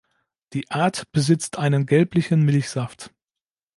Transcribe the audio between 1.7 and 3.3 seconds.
gelblichen Milchsaft.